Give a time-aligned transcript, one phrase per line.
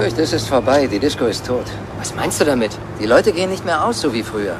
[0.00, 0.86] fürchte, es ist vorbei.
[0.86, 1.66] Die Disco ist tot.
[1.98, 2.72] Was meinst du damit?
[2.98, 4.56] Die Leute gehen nicht mehr aus, so wie früher.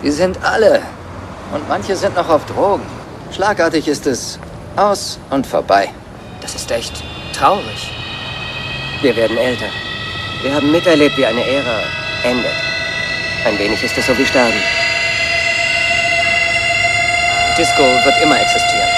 [0.00, 0.80] Die sind alle.
[1.52, 2.86] Und manche sind noch auf Drogen.
[3.34, 4.38] Schlagartig ist es
[4.76, 5.88] aus und vorbei.
[6.40, 7.02] Das ist echt
[7.32, 7.90] traurig.
[9.02, 9.70] Wir werden älter.
[10.42, 11.80] Wir haben miterlebt, wie eine Ära
[12.22, 12.58] endet.
[13.44, 14.62] Ein wenig ist es so wie Sterben.
[17.58, 18.88] Disco wird immer existieren.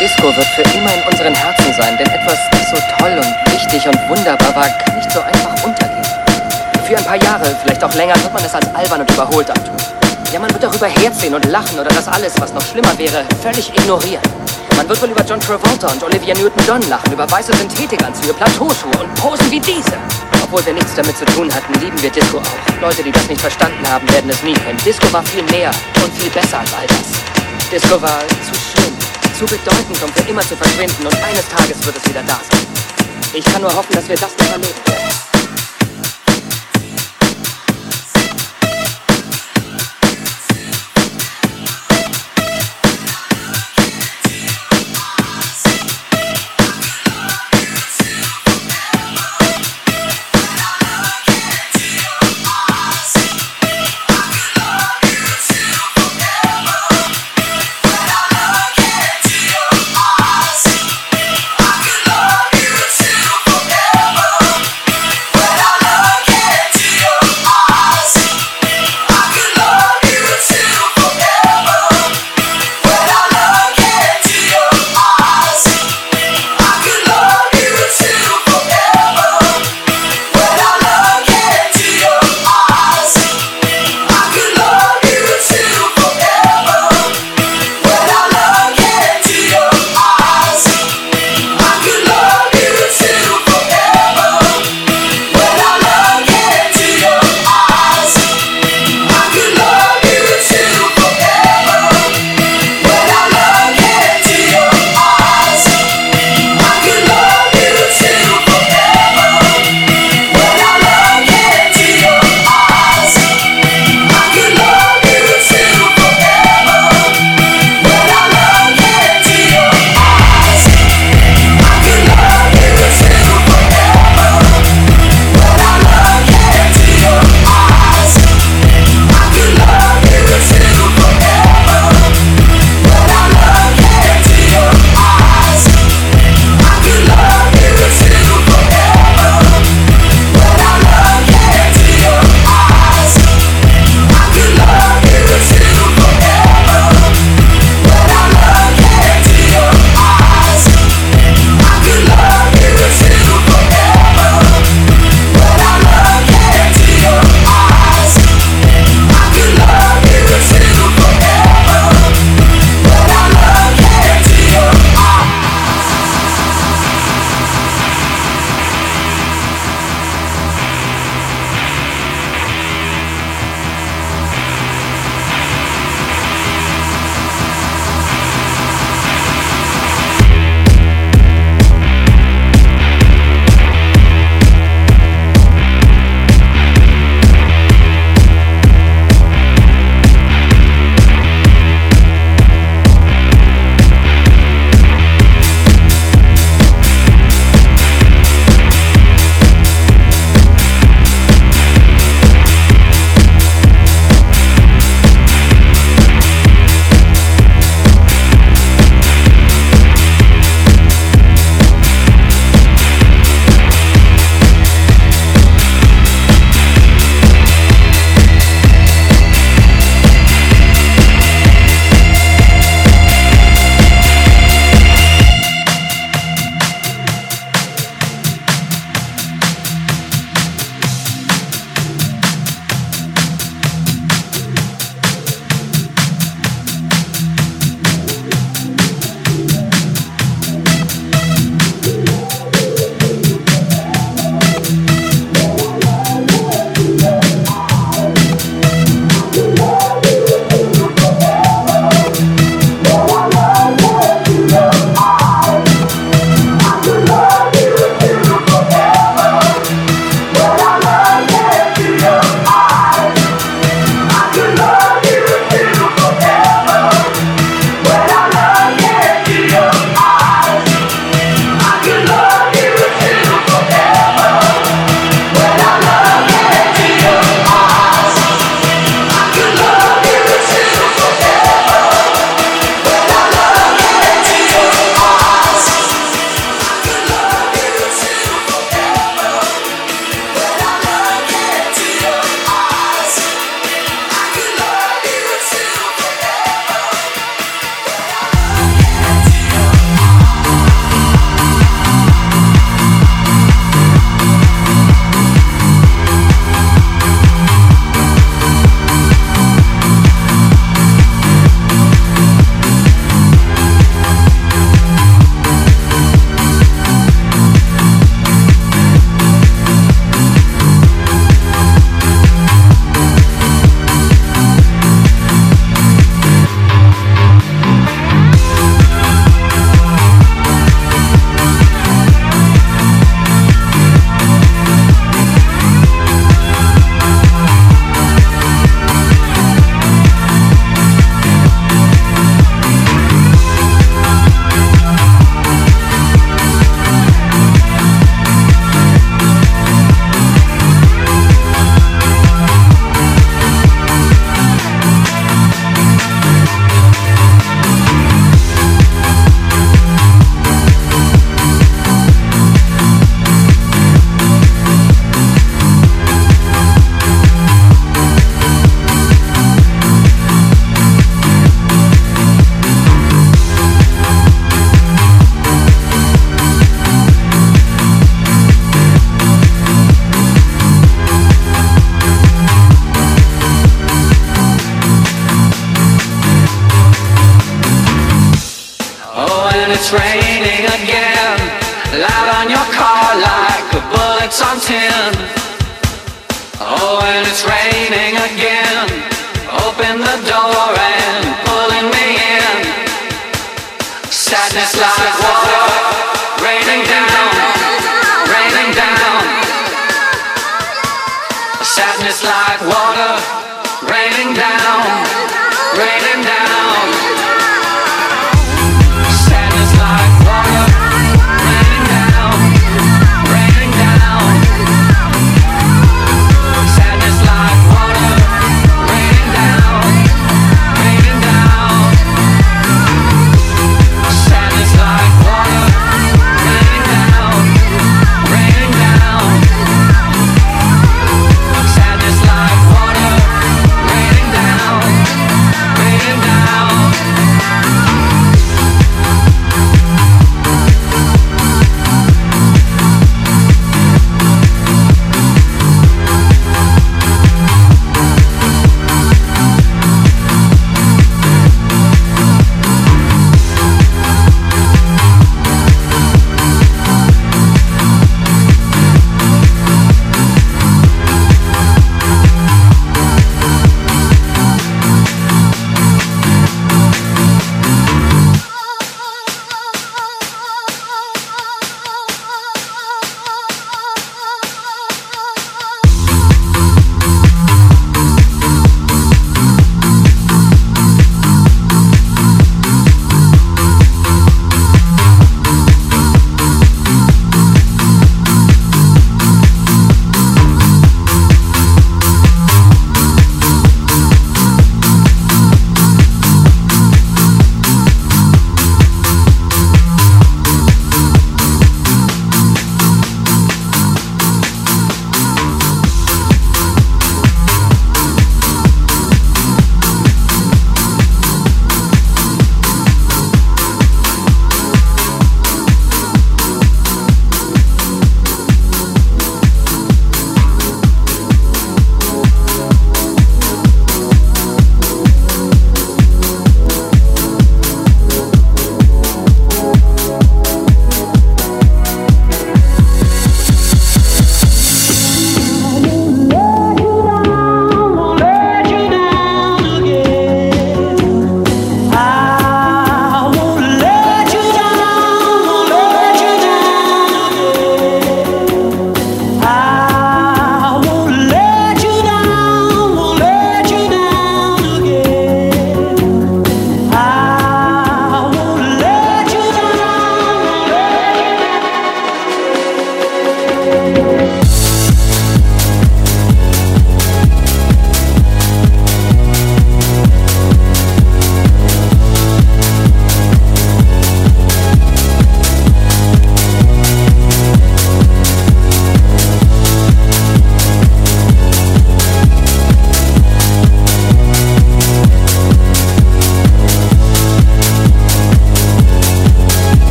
[0.00, 2.38] Disco wird für immer in unseren Herzen sein, denn etwas,
[2.70, 6.04] so toll und wichtig und wunderbar war, kann nicht so einfach untergehen.
[6.86, 9.76] Für ein paar Jahre, vielleicht auch länger, wird man es als albern und überholt abtun.
[10.32, 13.70] Ja, man wird darüber herziehen und lachen oder das alles, was noch schlimmer wäre, völlig
[13.70, 14.22] ignorieren.
[14.76, 19.14] Man wird wohl über John Travolta und Olivia Newton-John lachen, über weiße Synthetikanzüge, Plateauschuhe und
[19.14, 19.96] Posen wie diese.
[20.44, 22.80] Obwohl wir nichts damit zu tun hatten, lieben wir Disco auch.
[22.82, 24.78] Leute, die das nicht verstanden haben, werden es nie können.
[24.84, 25.70] Disco war viel mehr
[26.04, 27.72] und viel besser als all das.
[27.72, 28.57] Disco war zu
[29.38, 32.66] zu bedeutend, um für immer zu verschwinden und eines Tages wird es wieder da sein.
[33.32, 34.87] Ich kann nur hoffen, dass wir das noch erleben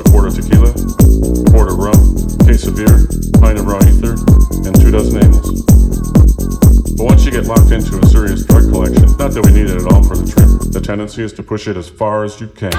[0.00, 0.72] a quart of tequila,
[1.50, 2.00] quart of rum,
[2.46, 3.06] case of beer,
[3.40, 4.14] pint of raw ether,
[4.66, 5.62] and two dozen amyls.
[6.96, 9.76] But once you get locked into a serious drug collection, not that we need it
[9.76, 12.48] at all for the trip, the tendency is to push it as far as you
[12.48, 12.72] can.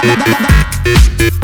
[0.00, 1.37] Thank you.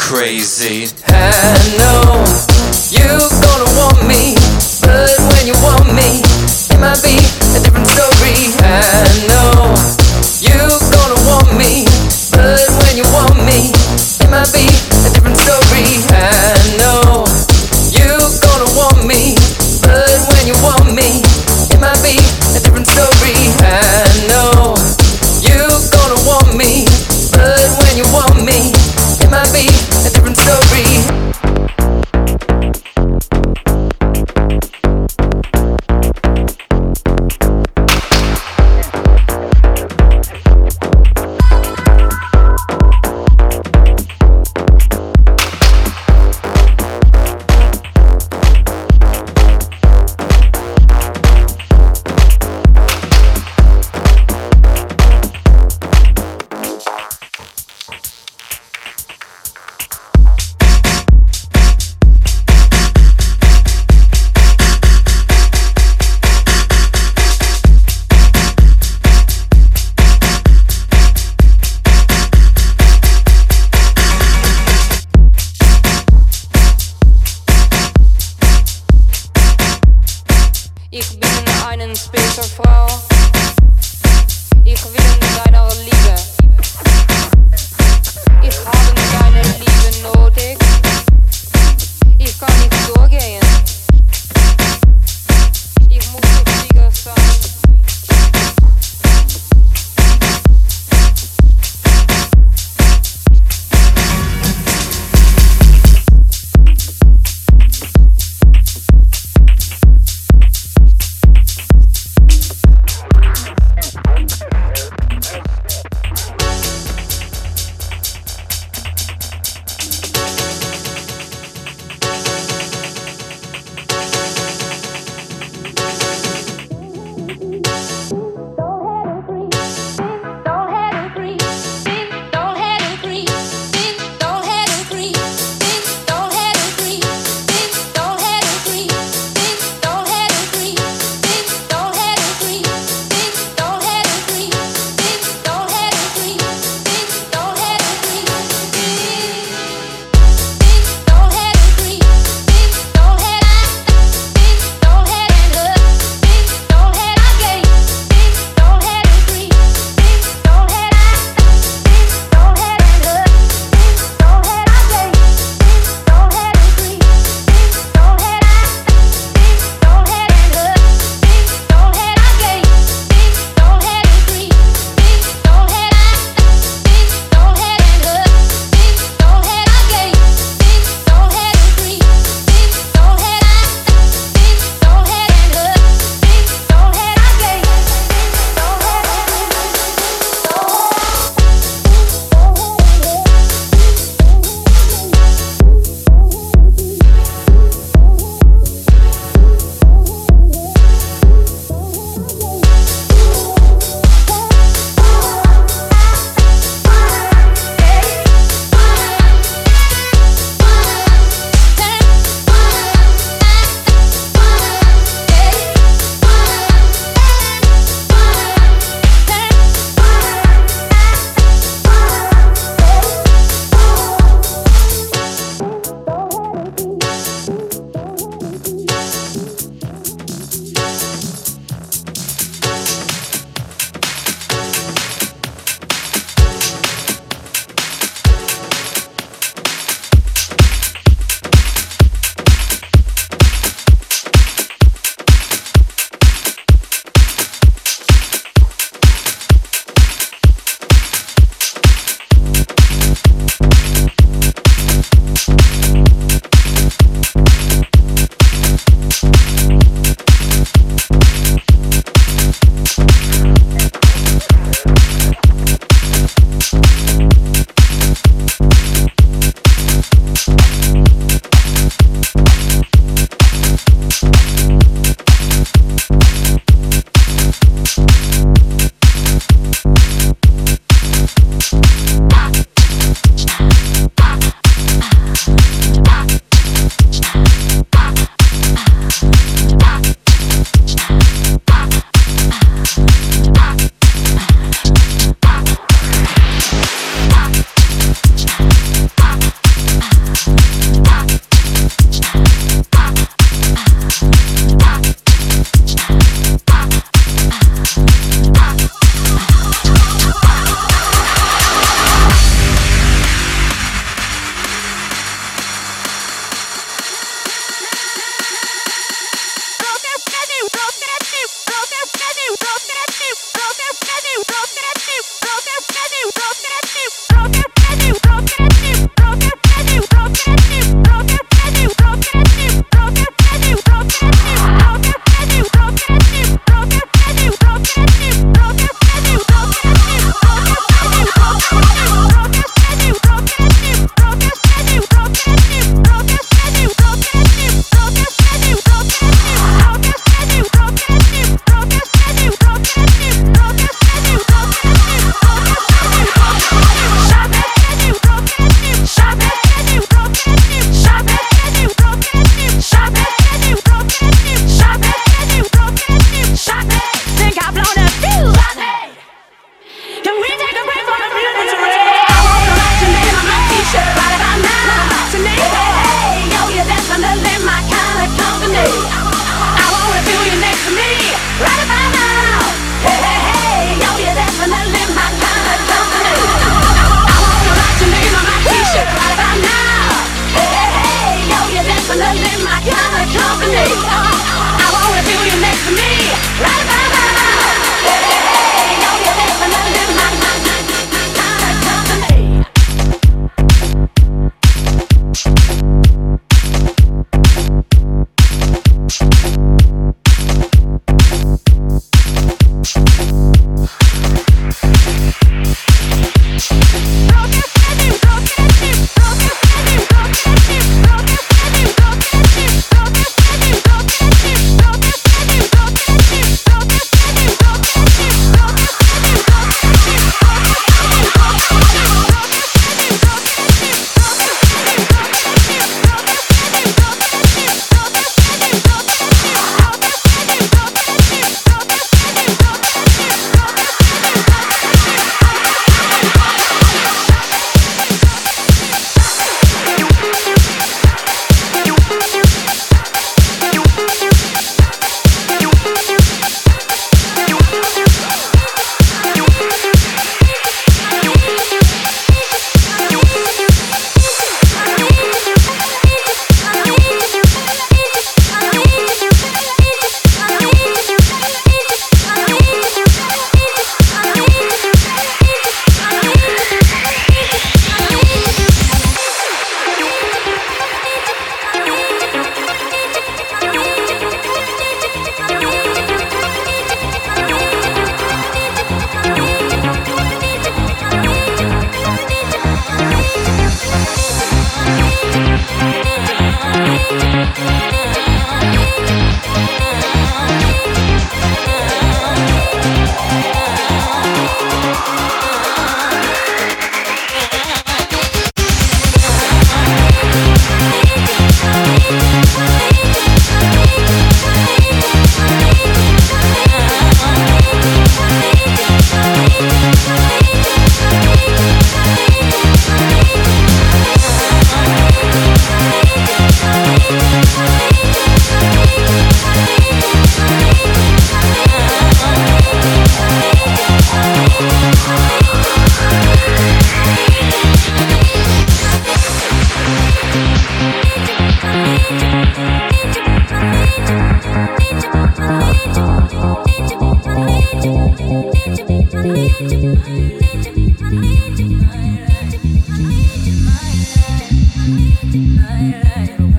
[0.00, 0.88] crazy.
[1.08, 2.24] I know
[2.90, 4.34] you're gonna want me,
[4.80, 6.22] but when you want me,
[6.72, 7.16] it might be
[7.54, 8.48] a different story.
[8.64, 9.99] I know.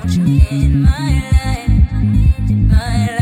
[0.01, 0.89] Don't you in my
[1.31, 1.91] life,
[2.67, 3.20] my life.